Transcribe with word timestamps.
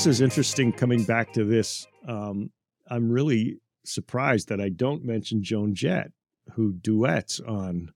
this 0.00 0.06
is 0.06 0.22
interesting 0.22 0.72
coming 0.72 1.04
back 1.04 1.30
to 1.30 1.44
this. 1.44 1.86
Um, 2.08 2.50
I'm 2.88 3.12
really 3.12 3.58
surprised 3.84 4.48
that 4.48 4.58
I 4.58 4.70
don't 4.70 5.04
mention 5.04 5.42
Joan 5.42 5.74
Jett, 5.74 6.10
who 6.54 6.72
duets 6.72 7.38
on 7.38 7.92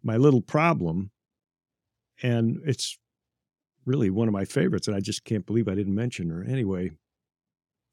My 0.00 0.16
Little 0.16 0.42
Problem. 0.42 1.10
And 2.22 2.60
it's 2.64 2.96
really 3.84 4.10
one 4.10 4.28
of 4.28 4.32
my 4.32 4.44
favorites, 4.44 4.86
and 4.86 4.96
I 4.96 5.00
just 5.00 5.24
can't 5.24 5.44
believe 5.44 5.66
I 5.66 5.74
didn't 5.74 5.96
mention 5.96 6.30
her. 6.30 6.44
Anyway, 6.44 6.92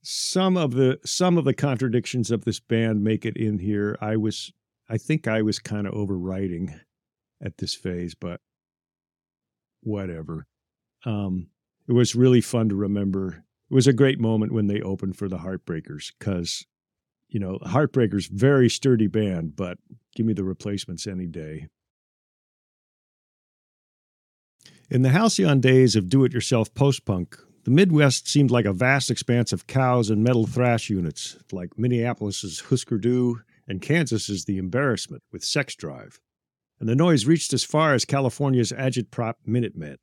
some 0.03 0.55
of 0.55 0.73
the 0.73 0.99
some 1.03 1.35
of 1.35 1.43
the 1.43 1.55
contradictions 1.55 2.29
of 2.29 2.45
this 2.45 2.59
band 2.59 3.03
make 3.03 3.25
it 3.25 3.37
in 3.37 3.57
here. 3.57 3.97
I 3.99 4.17
was 4.17 4.53
I 4.87 4.99
think 4.99 5.27
I 5.27 5.41
was 5.41 5.57
kind 5.57 5.87
of 5.87 5.95
overwriting 5.95 6.79
at 7.41 7.57
this 7.57 7.73
phase, 7.73 8.13
but 8.13 8.39
whatever. 9.81 10.45
Um, 11.05 11.47
it 11.87 11.93
was 11.93 12.13
really 12.13 12.41
fun 12.41 12.69
to 12.69 12.75
remember. 12.75 13.45
It 13.69 13.73
was 13.73 13.87
a 13.87 13.93
great 13.93 14.19
moment 14.19 14.53
when 14.53 14.67
they 14.67 14.81
opened 14.81 15.17
for 15.17 15.27
the 15.27 15.39
Heartbreakers 15.39 16.13
because, 16.17 16.65
you 17.27 17.39
know, 17.39 17.59
Heartbreakers 17.63 18.29
very 18.29 18.69
sturdy 18.69 19.07
band, 19.07 19.55
but 19.55 19.77
give 20.15 20.25
me 20.25 20.33
the 20.33 20.45
replacements 20.45 21.05
any 21.05 21.27
day. 21.27 21.67
In 24.89 25.01
the 25.01 25.09
halcyon 25.09 25.59
days 25.59 25.97
of 25.97 26.07
do-it-yourself 26.07 26.73
post-punk, 26.73 27.37
the 27.65 27.71
Midwest 27.71 28.29
seemed 28.29 28.51
like 28.51 28.63
a 28.63 28.71
vast 28.71 29.11
expanse 29.11 29.51
of 29.51 29.67
cows 29.67 30.09
and 30.09 30.23
metal 30.23 30.47
thrash 30.47 30.89
units, 30.89 31.35
like 31.51 31.77
Minneapolis's 31.77 32.61
Husker 32.61 32.97
Du 32.97 33.41
and 33.67 33.81
Kansas's 33.81 34.45
The 34.45 34.57
Embarrassment 34.57 35.23
with 35.33 35.43
Sex 35.43 35.75
Drive. 35.75 36.21
And 36.79 36.87
the 36.87 36.95
noise 36.95 37.25
reached 37.25 37.51
as 37.51 37.65
far 37.65 37.93
as 37.93 38.05
California's 38.05 38.71
Agitprop 38.71 39.33
Minutemen. 39.45 39.97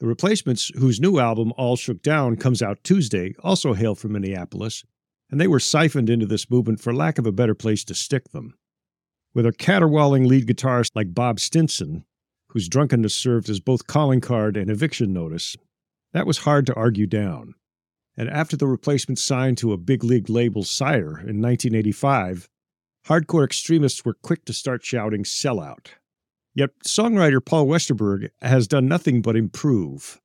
The 0.00 0.06
Replacements, 0.06 0.70
whose 0.76 1.00
new 1.00 1.18
album, 1.18 1.52
All 1.56 1.74
Shook 1.74 2.02
Down, 2.02 2.36
comes 2.36 2.62
out 2.62 2.84
Tuesday, 2.84 3.34
also 3.42 3.74
hail 3.74 3.96
from 3.96 4.12
Minneapolis, 4.12 4.84
and 5.28 5.40
they 5.40 5.48
were 5.48 5.58
siphoned 5.58 6.08
into 6.08 6.24
this 6.24 6.48
movement 6.48 6.80
for 6.80 6.94
lack 6.94 7.18
of 7.18 7.26
a 7.26 7.32
better 7.32 7.54
place 7.54 7.84
to 7.84 7.94
stick 7.94 8.30
them. 8.30 8.54
With 9.34 9.44
a 9.44 9.52
caterwauling 9.52 10.28
lead 10.28 10.46
guitarist 10.46 10.92
like 10.94 11.14
Bob 11.14 11.40
Stinson, 11.40 12.04
whose 12.50 12.68
drunkenness 12.68 13.14
served 13.14 13.50
as 13.50 13.58
both 13.58 13.88
calling 13.88 14.20
card 14.20 14.56
and 14.56 14.70
eviction 14.70 15.12
notice, 15.12 15.56
that 16.12 16.26
was 16.26 16.38
hard 16.38 16.64
to 16.66 16.74
argue 16.74 17.08
down. 17.08 17.54
And 18.16 18.30
after 18.30 18.56
the 18.56 18.68
replacement 18.68 19.18
signed 19.18 19.58
to 19.58 19.72
a 19.72 19.76
big 19.76 20.04
league 20.04 20.30
label, 20.30 20.62
Sire, 20.62 21.18
in 21.18 21.42
1985, 21.42 22.48
hardcore 23.06 23.44
extremists 23.44 24.04
were 24.04 24.14
quick 24.14 24.44
to 24.44 24.52
start 24.52 24.84
shouting 24.84 25.24
sellout. 25.24 25.88
Yet 26.58 26.70
songwriter 26.84 27.38
Paul 27.38 27.68
Westerberg 27.68 28.30
has 28.42 28.66
done 28.66 28.88
nothing 28.88 29.22
but 29.22 29.36
improve. 29.36 30.20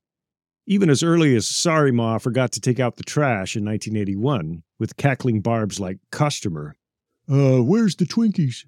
Even 0.65 0.89
as 0.89 1.03
early 1.03 1.35
as 1.35 1.47
Sorry 1.47 1.91
Ma 1.91 2.17
forgot 2.17 2.51
to 2.53 2.59
take 2.59 2.79
out 2.79 2.95
the 2.95 3.03
trash 3.03 3.55
in 3.55 3.63
1981, 3.63 4.63
with 4.79 4.97
cackling 4.97 5.41
barbs 5.41 5.79
like 5.79 5.99
Customer. 6.11 6.75
Uh, 7.29 7.59
where's 7.61 7.97
the 7.97 8.05
Twinkies? 8.05 8.65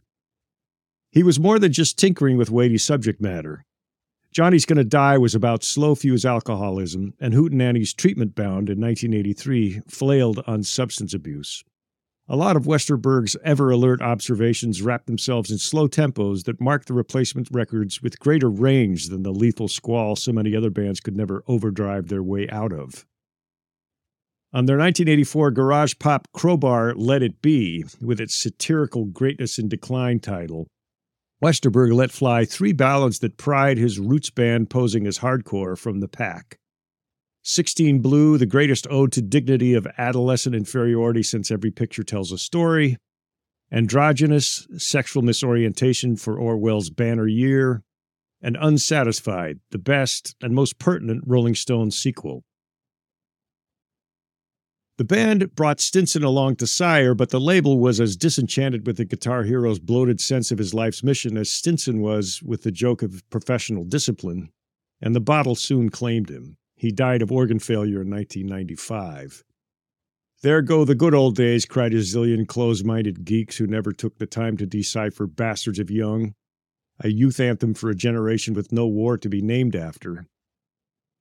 He 1.09 1.23
was 1.23 1.39
more 1.39 1.57
than 1.57 1.73
just 1.73 1.97
tinkering 1.97 2.38
with 2.38 2.52
weighty 2.52 2.77
subject 2.77 3.19
matter. 3.19 3.66
Johnny's 4.31 4.67
Gonna 4.67 4.83
Die 4.83 5.17
was 5.17 5.33
about 5.33 5.63
slow 5.63 5.95
fuse 5.95 6.23
alcoholism, 6.23 7.16
and 7.19 7.33
Hootenanny's 7.33 7.95
Treatment 7.95 8.35
Bound 8.35 8.69
in 8.69 8.79
1983 8.79 9.81
flailed 9.88 10.44
on 10.45 10.61
substance 10.61 11.16
abuse. 11.16 11.63
A 12.27 12.35
lot 12.35 12.55
of 12.55 12.65
Westerberg's 12.65 13.37
ever 13.43 13.69
alert 13.69 14.01
observations 14.01 14.81
wrap 14.81 15.05
themselves 15.05 15.51
in 15.51 15.59
slow 15.59 15.87
tempos 15.87 16.45
that 16.45 16.59
mark 16.59 16.85
the 16.85 16.93
replacement 16.93 17.49
records 17.51 18.01
with 18.01 18.19
greater 18.19 18.49
range 18.49 19.09
than 19.09 19.21
the 19.21 19.31
lethal 19.31 19.67
squall 19.67 20.15
so 20.15 20.31
many 20.31 20.55
other 20.55 20.71
bands 20.71 20.99
could 20.99 21.15
never 21.15 21.43
overdrive 21.47 22.07
their 22.07 22.23
way 22.23 22.49
out 22.49 22.73
of. 22.73 23.05
On 24.51 24.66
their 24.66 24.77
1984 24.77 25.51
garage 25.51 25.94
pop 26.00 26.27
crowbar 26.33 26.95
Let 26.95 27.22
It 27.22 27.44
Be, 27.44 27.85
with 28.01 28.19
its 28.19 28.33
satirical 28.33 29.05
Greatness 29.05 29.59
in 29.59 29.67
Decline 29.67 30.19
title, 30.19 30.66
Westerberg 31.44 31.94
let 31.94 32.09
fly 32.09 32.44
three 32.44 32.73
ballads 32.73 33.19
that 33.19 33.38
pried 33.38 33.77
his 33.77 34.00
roots 34.00 34.31
band 34.31 34.71
posing 34.71 35.05
as 35.05 35.19
hardcore 35.19 35.77
from 35.77 36.00
the 36.00 36.07
pack. 36.07 36.57
16 37.47 38.00
Blue, 38.00 38.39
the 38.39 38.47
greatest 38.47 38.88
ode 38.89 39.11
to 39.11 39.22
dignity 39.22 39.75
of 39.75 39.85
adolescent 40.00 40.56
inferiority 40.56 41.22
since 41.22 41.51
every 41.51 41.69
picture 41.69 42.03
tells 42.03 42.31
a 42.31 42.39
story. 42.39 42.97
Androgynous, 43.72 44.66
sexual 44.78 45.22
misorientation 45.22 46.19
for 46.19 46.39
Orwell's 46.39 46.89
banner 46.89 47.28
year. 47.28 47.83
And 48.41 48.57
Unsatisfied, 48.59 49.59
the 49.69 49.78
best 49.78 50.35
and 50.41 50.56
most 50.56 50.79
pertinent 50.79 51.23
Rolling 51.28 51.53
Stones 51.53 51.95
sequel. 51.95 52.44
The 54.97 55.03
band 55.03 55.53
brought 55.53 55.79
Stinson 55.79 56.23
along 56.23 56.56
to 56.57 56.67
Sire, 56.67 57.13
but 57.13 57.29
the 57.29 57.39
label 57.39 57.79
was 57.79 58.01
as 58.01 58.17
disenchanted 58.17 58.88
with 58.88 58.97
the 58.97 59.06
Guitar 59.06 59.44
Hero's 59.44 59.77
bloated 59.77 60.19
sense 60.19 60.50
of 60.50 60.57
his 60.57 60.73
life's 60.73 61.03
mission 61.03 61.38
as 61.38 61.51
Stinson 61.51 62.01
was 62.01 62.41
with 62.41 62.63
the 62.63 62.72
joke 62.72 63.03
of 63.03 63.22
professional 63.29 63.83
discipline, 63.83 64.50
and 65.00 65.16
the 65.16 65.19
bottle 65.19 65.53
soon 65.53 65.89
claimed 65.89 66.29
him. 66.29 66.57
He 66.75 66.91
died 66.91 67.22
of 67.22 67.31
organ 67.31 67.59
failure 67.59 68.02
in 68.02 68.09
1995. 68.09 69.44
There 70.41 70.62
go 70.62 70.86
the 70.86 70.96
good 70.96 71.13
old 71.13 71.36
days, 71.36 71.66
cried 71.66 71.94
a 71.94 71.97
zillion 71.97 72.47
close 72.47 72.84
minded 72.84 73.25
geeks 73.25 73.58
who 73.58 73.66
never 73.66 73.91
took 73.91 74.18
the 74.18 74.28
time 74.28 74.58
to 74.58 74.66
decipher 74.66 75.25
Bastards 75.25 75.80
of 75.80 75.90
Young, 75.90 76.36
a 77.00 77.09
youth 77.09 77.40
anthem 77.40 77.74
for 77.74 77.90
a 77.90 77.96
generation 77.96 78.53
with 78.53 78.72
no 78.72 78.86
war 78.86 79.18
to 79.18 79.30
be 79.30 79.41
named 79.41 79.75
after. 79.75 80.28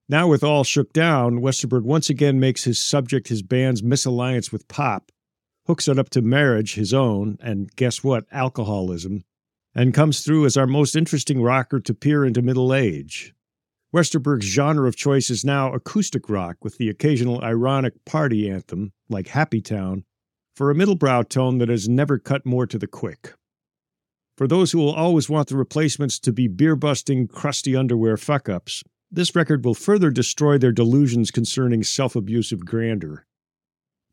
Now, 0.08 0.28
with 0.28 0.44
all 0.44 0.64
shook 0.64 0.92
down, 0.92 1.40
Westerberg 1.40 1.84
once 1.84 2.10
again 2.10 2.38
makes 2.38 2.64
his 2.64 2.78
subject 2.78 3.28
his 3.28 3.42
band's 3.42 3.82
misalliance 3.82 4.52
with 4.52 4.68
pop, 4.68 5.10
hooks 5.66 5.88
it 5.88 5.98
up 5.98 6.10
to 6.10 6.20
marriage, 6.20 6.74
his 6.74 6.92
own, 6.92 7.38
and 7.40 7.74
guess 7.76 8.04
what, 8.04 8.26
alcoholism, 8.30 9.24
and 9.74 9.94
comes 9.94 10.20
through 10.20 10.44
as 10.44 10.56
our 10.56 10.66
most 10.66 10.94
interesting 10.94 11.40
rocker 11.40 11.80
to 11.80 11.94
peer 11.94 12.24
into 12.24 12.42
middle 12.42 12.74
age. 12.74 13.32
Westerberg's 13.94 14.46
genre 14.46 14.88
of 14.88 14.96
choice 14.96 15.30
is 15.30 15.44
now 15.44 15.72
acoustic 15.72 16.28
rock 16.28 16.56
with 16.64 16.78
the 16.78 16.88
occasional 16.88 17.40
ironic 17.42 18.04
party 18.04 18.50
anthem, 18.50 18.92
like 19.08 19.28
Happy 19.28 19.60
Town, 19.60 20.02
for 20.56 20.68
a 20.68 20.74
middlebrow 20.74 21.28
tone 21.28 21.58
that 21.58 21.68
has 21.68 21.88
never 21.88 22.18
cut 22.18 22.44
more 22.44 22.66
to 22.66 22.76
the 22.76 22.88
quick. 22.88 23.34
For 24.36 24.48
those 24.48 24.72
who 24.72 24.78
will 24.78 24.92
always 24.92 25.30
want 25.30 25.46
the 25.46 25.56
replacements 25.56 26.18
to 26.18 26.32
be 26.32 26.48
beer 26.48 26.74
busting, 26.74 27.28
crusty 27.28 27.76
underwear 27.76 28.16
fuck 28.16 28.48
ups, 28.48 28.82
this 29.12 29.36
record 29.36 29.64
will 29.64 29.74
further 29.74 30.10
destroy 30.10 30.58
their 30.58 30.72
delusions 30.72 31.30
concerning 31.30 31.84
self 31.84 32.16
abusive 32.16 32.66
grandeur. 32.66 33.24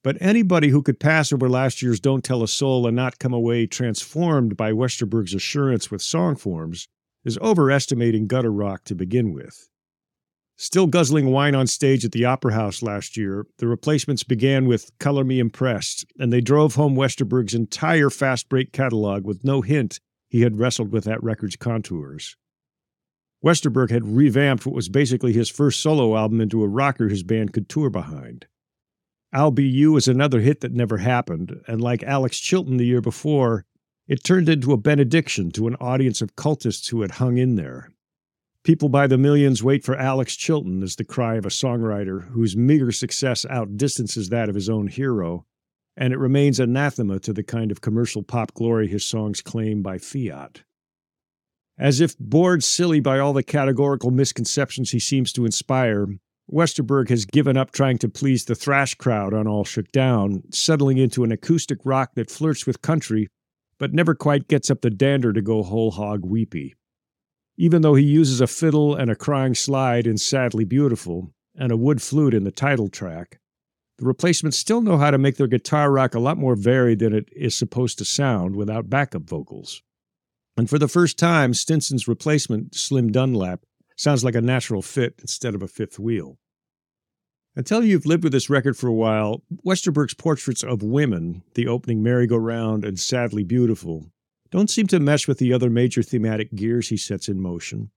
But 0.03 0.21
anybody 0.21 0.69
who 0.69 0.83
could 0.83 0.99
pass 0.99 1.33
over 1.33 1.49
last 1.49 1.81
year's 1.81 1.99
Don't 1.99 2.23
Tell 2.23 2.43
a 2.43 2.47
Soul 2.47 2.85
and 2.85 2.95
not 2.95 3.17
come 3.17 3.33
away 3.33 3.65
transformed 3.65 4.55
by 4.55 4.73
Westerberg's 4.73 5.33
assurance 5.33 5.89
with 5.89 6.03
song 6.03 6.35
forms 6.35 6.87
is 7.25 7.39
overestimating 7.39 8.27
gutter 8.27 8.51
rock 8.51 8.83
to 8.83 8.93
begin 8.93 9.33
with. 9.33 9.70
Still 10.61 10.85
guzzling 10.85 11.31
wine 11.31 11.55
on 11.55 11.65
stage 11.65 12.05
at 12.05 12.11
the 12.11 12.25
Opera 12.25 12.53
House 12.53 12.83
last 12.83 13.17
year, 13.17 13.47
the 13.57 13.65
replacements 13.65 14.23
began 14.23 14.67
with 14.67 14.91
Color 14.99 15.23
Me 15.23 15.39
Impressed, 15.39 16.05
and 16.19 16.31
they 16.31 16.39
drove 16.39 16.75
home 16.75 16.95
Westerberg's 16.95 17.55
entire 17.55 18.11
fast 18.11 18.47
break 18.47 18.71
catalog 18.71 19.25
with 19.25 19.43
no 19.43 19.61
hint 19.61 19.99
he 20.29 20.41
had 20.41 20.59
wrestled 20.59 20.91
with 20.91 21.03
that 21.05 21.23
record's 21.23 21.55
contours. 21.55 22.37
Westerberg 23.43 23.89
had 23.89 24.05
revamped 24.05 24.63
what 24.63 24.75
was 24.75 24.87
basically 24.87 25.33
his 25.33 25.49
first 25.49 25.81
solo 25.81 26.15
album 26.15 26.39
into 26.39 26.61
a 26.61 26.67
rocker 26.67 27.09
his 27.09 27.23
band 27.23 27.53
could 27.53 27.67
tour 27.67 27.89
behind. 27.89 28.45
I'll 29.33 29.49
Be 29.49 29.67
You 29.67 29.97
is 29.97 30.07
another 30.07 30.41
hit 30.41 30.61
that 30.61 30.73
never 30.73 30.97
happened, 30.97 31.59
and 31.67 31.81
like 31.81 32.03
Alex 32.03 32.37
Chilton 32.39 32.77
the 32.77 32.85
year 32.85 33.01
before, 33.01 33.65
it 34.07 34.23
turned 34.23 34.47
into 34.47 34.73
a 34.73 34.77
benediction 34.77 35.49
to 35.53 35.65
an 35.65 35.75
audience 35.77 36.21
of 36.21 36.35
cultists 36.35 36.91
who 36.91 37.01
had 37.01 37.13
hung 37.13 37.39
in 37.39 37.55
there. 37.55 37.89
People 38.63 38.89
by 38.89 39.07
the 39.07 39.17
millions 39.17 39.63
wait 39.63 39.83
for 39.83 39.97
Alex 39.97 40.35
Chilton 40.35 40.83
is 40.83 40.95
the 40.95 41.03
cry 41.03 41.35
of 41.35 41.47
a 41.47 41.49
songwriter 41.49 42.27
whose 42.29 42.55
meager 42.55 42.91
success 42.91 43.43
outdistances 43.49 44.29
that 44.29 44.49
of 44.49 44.55
his 44.55 44.69
own 44.69 44.85
hero, 44.85 45.45
and 45.97 46.13
it 46.13 46.19
remains 46.19 46.59
anathema 46.59 47.19
to 47.19 47.33
the 47.33 47.41
kind 47.41 47.71
of 47.71 47.81
commercial 47.81 48.21
pop 48.21 48.53
glory 48.53 48.87
his 48.87 49.03
songs 49.03 49.41
claim 49.41 49.81
by 49.81 49.97
fiat. 49.97 50.61
As 51.79 51.99
if 51.99 52.15
bored 52.19 52.63
silly 52.63 52.99
by 52.99 53.17
all 53.17 53.33
the 53.33 53.41
categorical 53.41 54.11
misconceptions 54.11 54.91
he 54.91 54.99
seems 54.99 55.33
to 55.33 55.45
inspire, 55.45 56.05
Westerberg 56.47 57.09
has 57.09 57.25
given 57.25 57.57
up 57.57 57.71
trying 57.71 57.97
to 57.97 58.09
please 58.09 58.45
the 58.45 58.53
thrash 58.53 58.93
crowd 58.93 59.33
on 59.33 59.47
All 59.47 59.63
Shook 59.63 59.91
Down, 59.91 60.43
settling 60.51 60.99
into 60.99 61.23
an 61.23 61.31
acoustic 61.31 61.79
rock 61.83 62.11
that 62.13 62.29
flirts 62.29 62.67
with 62.67 62.83
country, 62.83 63.27
but 63.79 63.91
never 63.93 64.13
quite 64.13 64.47
gets 64.47 64.69
up 64.69 64.81
the 64.81 64.91
dander 64.91 65.33
to 65.33 65.41
go 65.41 65.63
whole 65.63 65.89
hog 65.89 66.23
weepy. 66.23 66.75
Even 67.61 67.83
though 67.83 67.93
he 67.93 68.03
uses 68.03 68.41
a 68.41 68.47
fiddle 68.47 68.95
and 68.95 69.11
a 69.11 69.15
crying 69.15 69.53
slide 69.53 70.07
in 70.07 70.17
Sadly 70.17 70.65
Beautiful, 70.65 71.31
and 71.53 71.71
a 71.71 71.77
wood 71.77 72.01
flute 72.01 72.33
in 72.33 72.43
the 72.43 72.49
title 72.49 72.89
track, 72.89 73.39
the 73.99 74.05
replacements 74.05 74.57
still 74.57 74.81
know 74.81 74.97
how 74.97 75.11
to 75.11 75.19
make 75.19 75.37
their 75.37 75.45
guitar 75.45 75.91
rock 75.91 76.15
a 76.15 76.19
lot 76.19 76.39
more 76.39 76.55
varied 76.55 76.97
than 76.97 77.13
it 77.13 77.29
is 77.31 77.55
supposed 77.55 77.99
to 77.99 78.03
sound 78.03 78.55
without 78.55 78.89
backup 78.89 79.29
vocals. 79.29 79.83
And 80.57 80.67
for 80.67 80.79
the 80.79 80.87
first 80.87 81.19
time, 81.19 81.53
Stinson's 81.53 82.07
replacement, 82.07 82.73
Slim 82.73 83.11
Dunlap, 83.11 83.59
sounds 83.95 84.23
like 84.23 84.33
a 84.33 84.41
natural 84.41 84.81
fit 84.81 85.13
instead 85.19 85.53
of 85.53 85.61
a 85.61 85.67
fifth 85.67 85.99
wheel. 85.99 86.39
Until 87.55 87.83
you've 87.83 88.07
lived 88.07 88.23
with 88.23 88.33
this 88.33 88.49
record 88.49 88.75
for 88.75 88.87
a 88.87 88.91
while, 88.93 89.43
Westerberg's 89.63 90.15
portraits 90.15 90.63
of 90.63 90.81
women, 90.81 91.43
the 91.53 91.67
opening 91.67 92.01
merry-go-round 92.01 92.83
and 92.83 92.99
sadly 92.99 93.43
beautiful, 93.43 94.07
don't 94.51 94.69
seem 94.69 94.87
to 94.87 94.99
mesh 94.99 95.27
with 95.27 95.37
the 95.37 95.53
other 95.53 95.69
major 95.69 96.03
thematic 96.03 96.53
gears 96.53 96.89
he 96.89 96.97
sets 96.97 97.27
in 97.27 97.41
motion. 97.41 97.91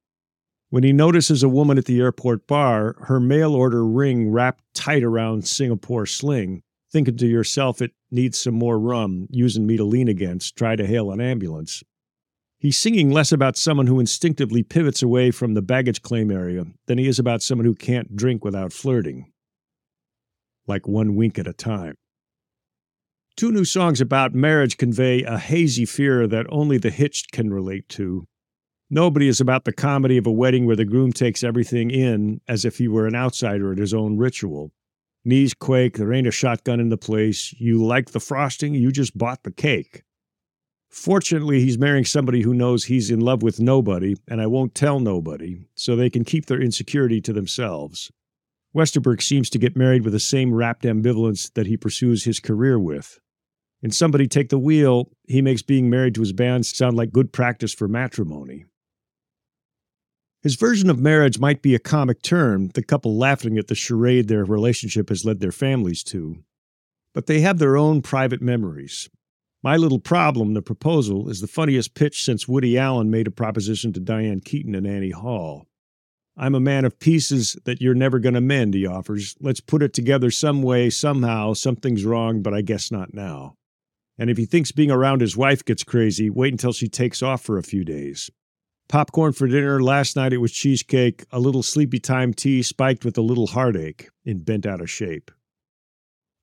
When 0.70 0.82
he 0.82 0.92
notices 0.92 1.42
a 1.42 1.48
woman 1.48 1.78
at 1.78 1.84
the 1.84 2.00
airport 2.00 2.46
bar, 2.46 2.96
her 3.02 3.20
mail 3.20 3.54
order 3.54 3.84
ring 3.84 4.30
wrapped 4.30 4.64
tight 4.74 5.04
around 5.04 5.46
Singapore 5.46 6.06
sling, 6.06 6.62
thinking 6.90 7.16
to 7.16 7.26
yourself 7.26 7.82
it 7.82 7.92
needs 8.10 8.38
some 8.38 8.54
more 8.54 8.78
rum, 8.78 9.26
using 9.30 9.66
me 9.66 9.76
to 9.76 9.84
lean 9.84 10.08
against, 10.08 10.56
try 10.56 10.76
to 10.76 10.86
hail 10.86 11.10
an 11.10 11.20
ambulance. 11.20 11.82
He's 12.58 12.78
singing 12.78 13.10
less 13.10 13.30
about 13.30 13.56
someone 13.56 13.86
who 13.86 14.00
instinctively 14.00 14.62
pivots 14.62 15.02
away 15.02 15.30
from 15.30 15.54
the 15.54 15.62
baggage 15.62 16.02
claim 16.02 16.30
area 16.30 16.64
than 16.86 16.98
he 16.98 17.06
is 17.06 17.18
about 17.18 17.42
someone 17.42 17.66
who 17.66 17.74
can't 17.74 18.16
drink 18.16 18.44
without 18.44 18.72
flirting 18.72 19.32
like 20.66 20.88
one 20.88 21.14
wink 21.14 21.38
at 21.38 21.46
a 21.46 21.52
time. 21.52 21.94
Two 23.36 23.50
new 23.50 23.64
songs 23.64 24.00
about 24.00 24.32
marriage 24.32 24.76
convey 24.76 25.24
a 25.24 25.38
hazy 25.38 25.84
fear 25.84 26.28
that 26.28 26.46
only 26.50 26.78
the 26.78 26.90
hitched 26.90 27.32
can 27.32 27.52
relate 27.52 27.88
to. 27.88 28.28
Nobody 28.88 29.26
is 29.26 29.40
about 29.40 29.64
the 29.64 29.72
comedy 29.72 30.16
of 30.16 30.26
a 30.26 30.30
wedding 30.30 30.66
where 30.66 30.76
the 30.76 30.84
groom 30.84 31.12
takes 31.12 31.42
everything 31.42 31.90
in 31.90 32.40
as 32.46 32.64
if 32.64 32.78
he 32.78 32.86
were 32.86 33.08
an 33.08 33.16
outsider 33.16 33.72
at 33.72 33.78
his 33.78 33.92
own 33.92 34.18
ritual. 34.18 34.70
Knees 35.24 35.52
quake, 35.52 35.96
there 35.96 36.12
ain't 36.12 36.28
a 36.28 36.30
shotgun 36.30 36.78
in 36.78 36.90
the 36.90 36.96
place. 36.96 37.52
You 37.58 37.84
like 37.84 38.12
the 38.12 38.20
frosting, 38.20 38.72
you 38.74 38.92
just 38.92 39.18
bought 39.18 39.42
the 39.42 39.50
cake. 39.50 40.04
Fortunately, 40.88 41.58
he's 41.58 41.76
marrying 41.76 42.04
somebody 42.04 42.42
who 42.42 42.54
knows 42.54 42.84
he's 42.84 43.10
in 43.10 43.18
love 43.18 43.42
with 43.42 43.58
nobody, 43.58 44.14
and 44.28 44.40
I 44.40 44.46
won't 44.46 44.76
tell 44.76 45.00
nobody, 45.00 45.66
so 45.74 45.96
they 45.96 46.08
can 46.08 46.22
keep 46.22 46.46
their 46.46 46.62
insecurity 46.62 47.20
to 47.22 47.32
themselves. 47.32 48.12
Westerberg 48.76 49.20
seems 49.22 49.50
to 49.50 49.58
get 49.58 49.76
married 49.76 50.04
with 50.04 50.12
the 50.12 50.20
same 50.20 50.54
rapt 50.54 50.84
ambivalence 50.84 51.52
that 51.54 51.66
he 51.66 51.76
pursues 51.76 52.22
his 52.22 52.38
career 52.38 52.78
with. 52.78 53.18
In 53.84 53.90
Somebody 53.90 54.26
Take 54.26 54.48
the 54.48 54.58
Wheel, 54.58 55.10
he 55.28 55.42
makes 55.42 55.60
being 55.60 55.90
married 55.90 56.14
to 56.14 56.22
his 56.22 56.32
band 56.32 56.64
sound 56.64 56.96
like 56.96 57.12
good 57.12 57.34
practice 57.34 57.74
for 57.74 57.86
matrimony. 57.86 58.64
His 60.42 60.54
version 60.54 60.88
of 60.88 60.98
marriage 60.98 61.38
might 61.38 61.60
be 61.60 61.74
a 61.74 61.78
comic 61.78 62.22
term, 62.22 62.68
the 62.68 62.82
couple 62.82 63.18
laughing 63.18 63.58
at 63.58 63.66
the 63.66 63.74
charade 63.74 64.26
their 64.26 64.42
relationship 64.42 65.10
has 65.10 65.26
led 65.26 65.40
their 65.40 65.52
families 65.52 66.02
to. 66.04 66.38
But 67.12 67.26
they 67.26 67.40
have 67.40 67.58
their 67.58 67.76
own 67.76 68.00
private 68.00 68.40
memories. 68.40 69.10
My 69.62 69.76
Little 69.76 70.00
Problem, 70.00 70.54
the 70.54 70.62
proposal, 70.62 71.28
is 71.28 71.42
the 71.42 71.46
funniest 71.46 71.94
pitch 71.94 72.24
since 72.24 72.48
Woody 72.48 72.78
Allen 72.78 73.10
made 73.10 73.26
a 73.26 73.30
proposition 73.30 73.92
to 73.92 74.00
Diane 74.00 74.40
Keaton 74.40 74.74
and 74.74 74.86
Annie 74.86 75.10
Hall. 75.10 75.66
I'm 76.38 76.54
a 76.54 76.60
man 76.60 76.86
of 76.86 76.98
pieces 76.98 77.58
that 77.66 77.82
you're 77.82 77.94
never 77.94 78.18
going 78.18 78.34
to 78.34 78.40
mend, 78.40 78.72
he 78.72 78.86
offers. 78.86 79.36
Let's 79.40 79.60
put 79.60 79.82
it 79.82 79.92
together 79.92 80.30
some 80.30 80.62
way, 80.62 80.88
somehow. 80.88 81.52
Something's 81.52 82.06
wrong, 82.06 82.40
but 82.40 82.54
I 82.54 82.62
guess 82.62 82.90
not 82.90 83.12
now. 83.12 83.56
And 84.18 84.30
if 84.30 84.36
he 84.36 84.46
thinks 84.46 84.72
being 84.72 84.90
around 84.90 85.20
his 85.20 85.36
wife 85.36 85.64
gets 85.64 85.84
crazy, 85.84 86.30
wait 86.30 86.52
until 86.52 86.72
she 86.72 86.88
takes 86.88 87.22
off 87.22 87.42
for 87.42 87.58
a 87.58 87.62
few 87.62 87.84
days. 87.84 88.30
Popcorn 88.88 89.32
for 89.32 89.48
dinner. 89.48 89.82
Last 89.82 90.14
night 90.14 90.32
it 90.32 90.38
was 90.38 90.52
cheesecake, 90.52 91.24
a 91.32 91.40
little 91.40 91.62
sleepy 91.62 91.98
time 91.98 92.34
tea 92.34 92.62
spiked 92.62 93.04
with 93.04 93.16
a 93.16 93.22
little 93.22 93.48
heartache 93.48 94.10
and 94.24 94.44
bent 94.44 94.66
out 94.66 94.80
of 94.80 94.90
shape. 94.90 95.30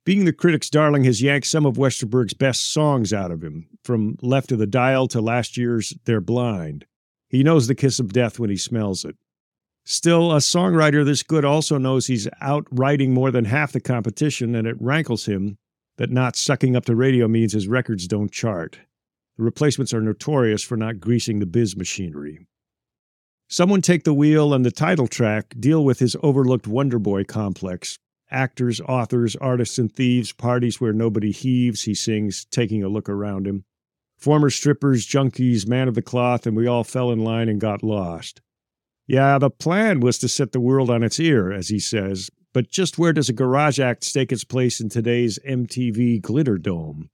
Being 0.03 0.25
the 0.25 0.33
critic's 0.33 0.69
darling 0.69 1.03
has 1.03 1.21
yanked 1.21 1.45
some 1.45 1.65
of 1.65 1.77
Westerberg's 1.77 2.33
best 2.33 2.73
songs 2.73 3.13
out 3.13 3.29
of 3.29 3.44
him, 3.44 3.69
from 3.83 4.18
Left 4.21 4.51
of 4.51 4.57
the 4.57 4.65
Dial 4.65 5.07
to 5.09 5.21
last 5.21 5.57
year's 5.57 5.94
They're 6.06 6.19
Blind. 6.19 6.85
He 7.29 7.44
knows 7.44 7.68
the 7.68 7.75
kiss 7.75 8.00
of 8.00 8.12
death 8.12 8.39
when 8.39 8.50
he 8.50 8.57
smells 8.57 9.06
it. 9.06 9.15
Still, 9.85 10.31
a 10.31 10.38
songwriter 10.38 11.06
this 11.06 11.23
good 11.23 11.45
also 11.45 11.77
knows 11.77 12.07
he's 12.07 12.27
out 12.41 12.65
writing 12.71 13.13
more 13.13 13.29
than 13.29 13.45
half 13.45 13.71
the 13.71 13.79
competition, 13.79 14.56
and 14.56 14.68
it 14.68 14.75
rankles 14.79 15.25
him 15.25 15.59
that 15.97 16.09
not 16.09 16.35
sucking 16.35 16.75
up 16.75 16.85
to 16.85 16.95
radio 16.95 17.27
means 17.27 17.53
his 17.53 17.67
records 17.67 18.07
don't 18.07 18.31
chart. 18.31 18.79
The 19.38 19.43
replacements 19.43 19.93
are 19.93 20.01
notorious 20.01 20.63
for 20.63 20.77
not 20.77 20.99
greasing 20.99 21.39
the 21.39 21.45
biz 21.45 21.75
machinery. 21.75 22.39
Someone 23.47 23.81
Take 23.81 24.05
the 24.05 24.13
Wheel 24.13 24.53
and 24.53 24.65
the 24.65 24.71
title 24.71 25.07
track 25.07 25.55
deal 25.59 25.83
with 25.83 25.99
his 25.99 26.15
overlooked 26.23 26.67
Wonder 26.67 26.99
Boy 26.99 27.25
complex. 27.25 27.97
Actors, 28.29 28.79
authors, 28.81 29.35
artists, 29.35 29.77
and 29.77 29.93
thieves, 29.93 30.31
parties 30.31 30.79
where 30.79 30.93
nobody 30.93 31.31
heaves, 31.31 31.83
he 31.83 31.94
sings, 31.94 32.45
taking 32.45 32.81
a 32.81 32.87
look 32.87 33.09
around 33.09 33.45
him. 33.45 33.65
Former 34.17 34.49
strippers, 34.49 35.05
junkies, 35.05 35.67
man 35.67 35.89
of 35.89 35.95
the 35.95 36.01
cloth, 36.01 36.47
and 36.47 36.55
we 36.55 36.65
all 36.65 36.85
fell 36.85 37.11
in 37.11 37.19
line 37.25 37.49
and 37.49 37.59
got 37.59 37.83
lost. 37.83 38.39
Yeah, 39.05 39.37
the 39.37 39.49
plan 39.49 39.99
was 39.99 40.17
to 40.19 40.29
set 40.29 40.53
the 40.53 40.61
world 40.61 40.89
on 40.89 41.03
its 41.03 41.19
ear, 41.19 41.51
as 41.51 41.67
he 41.67 41.79
says, 41.79 42.29
but 42.53 42.69
just 42.69 42.98
where 42.98 43.13
does 43.13 43.30
a 43.30 43.33
garage 43.33 43.80
act 43.80 44.03
stake 44.03 44.31
its 44.31 44.44
place 44.44 44.80
in 44.80 44.89
today's 44.89 45.39
MTV 45.48 46.21
glitter 46.21 46.57
dome? 46.57 47.09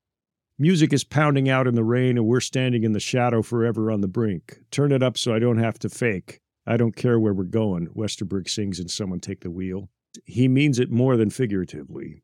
Music 0.60 0.92
is 0.92 1.04
pounding 1.04 1.48
out 1.48 1.68
in 1.68 1.76
the 1.76 1.84
rain, 1.84 2.18
and 2.18 2.26
we're 2.26 2.40
standing 2.40 2.84
in 2.84 2.94
the 2.94 3.00
shadow 3.00 3.44
forever 3.44 3.92
on 3.92 4.02
the 4.02 4.08
brink. 4.08 4.58
Turn 4.72 4.92
it 4.92 5.04
up 5.04 5.18
so 5.18 5.34
I 5.34 5.40
don't 5.40 5.60
have 5.60 5.78
to 5.80 5.90
fake. 5.90 6.40
I 6.66 6.78
don't 6.78 6.96
care 6.96 7.20
where 7.20 7.34
we're 7.34 7.44
going, 7.44 7.90
Westerberg 7.90 8.50
sings 8.50 8.80
in 8.80 8.88
Someone 8.88 9.20
Take 9.20 9.42
the 9.42 9.52
Wheel. 9.52 9.90
He 10.26 10.48
means 10.48 10.80
it 10.80 10.90
more 10.90 11.16
than 11.16 11.30
figuratively. 11.30 12.24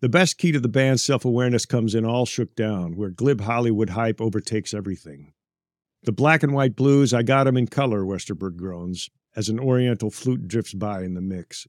The 0.00 0.08
best 0.08 0.38
key 0.38 0.52
to 0.52 0.60
the 0.60 0.68
band's 0.68 1.04
self 1.04 1.24
awareness 1.24 1.66
comes 1.66 1.94
in 1.94 2.06
All 2.06 2.24
Shook 2.24 2.54
Down, 2.54 2.96
where 2.96 3.10
glib 3.10 3.42
Hollywood 3.42 3.90
hype 3.90 4.20
overtakes 4.20 4.72
everything. 4.72 5.34
The 6.04 6.12
black 6.12 6.42
and 6.42 6.54
white 6.54 6.76
blues, 6.76 7.12
I 7.12 7.22
got 7.22 7.46
'em 7.46 7.56
in 7.56 7.66
color, 7.66 8.02
Westerberg 8.02 8.56
groans, 8.56 9.10
as 9.36 9.48
an 9.48 9.58
oriental 9.58 10.10
flute 10.10 10.48
drifts 10.48 10.74
by 10.74 11.02
in 11.02 11.14
the 11.14 11.20
mix. 11.20 11.66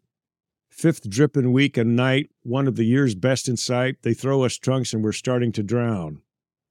Fifth 0.70 1.10
dripping 1.10 1.52
week 1.52 1.78
and 1.78 1.96
night, 1.96 2.30
one 2.44 2.68
of 2.68 2.76
the 2.76 2.86
year's 2.86 3.16
best 3.16 3.48
in 3.48 3.58
sight, 3.58 3.98
they 4.04 4.14
throw 4.14 4.44
us 4.44 4.58
trunks 4.58 4.94
and 4.94 5.04
we're 5.04 5.12
starting 5.12 5.52
to 5.52 5.64
drown. 5.64 6.22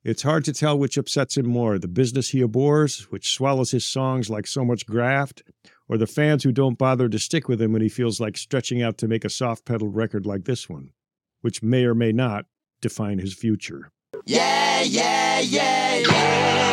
It's 0.04 0.22
hard 0.22 0.44
to 0.46 0.52
tell 0.52 0.78
which 0.78 0.96
upsets 0.96 1.36
him 1.36 1.46
more 1.46 1.78
the 1.78 1.88
business 1.88 2.30
he 2.30 2.40
abhors, 2.40 3.10
which 3.10 3.32
swallows 3.34 3.72
his 3.72 3.84
songs 3.84 4.30
like 4.30 4.46
so 4.46 4.64
much 4.64 4.86
graft, 4.86 5.42
or 5.88 5.98
the 5.98 6.06
fans 6.06 6.44
who 6.44 6.52
don't 6.52 6.78
bother 6.78 7.08
to 7.08 7.18
stick 7.18 7.48
with 7.48 7.60
him 7.60 7.72
when 7.72 7.82
he 7.82 7.88
feels 7.88 8.20
like 8.20 8.38
stretching 8.38 8.80
out 8.80 8.96
to 8.98 9.08
make 9.08 9.24
a 9.24 9.30
soft 9.30 9.64
pedaled 9.64 9.94
record 9.94 10.24
like 10.24 10.44
this 10.44 10.68
one, 10.68 10.92
which 11.40 11.62
may 11.62 11.84
or 11.84 11.94
may 11.94 12.12
not 12.12 12.46
define 12.80 13.18
his 13.18 13.34
future. 13.34 13.90
Yeah, 14.24 14.82
yeah, 14.82 15.40
yeah, 15.40 15.96
yeah. 15.96 16.67